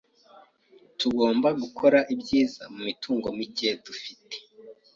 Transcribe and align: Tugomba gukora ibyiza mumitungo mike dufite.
Tugomba 0.99 1.47
gukora 1.61 1.99
ibyiza 2.13 2.61
mumitungo 2.73 3.27
mike 3.37 3.69
dufite. 3.85 4.35